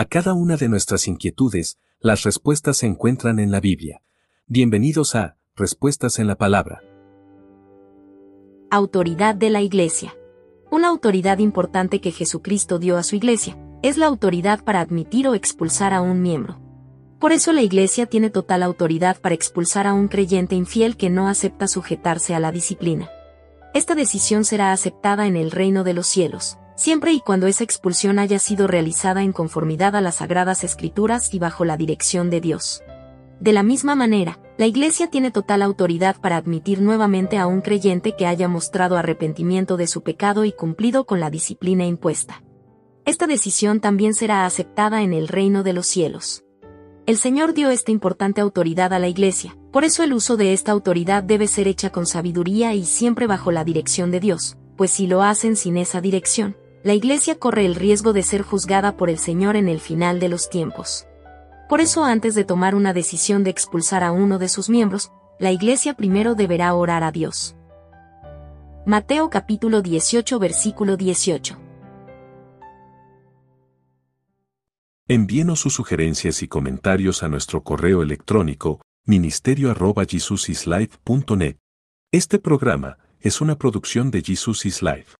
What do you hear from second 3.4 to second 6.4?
la Biblia. Bienvenidos a Respuestas en la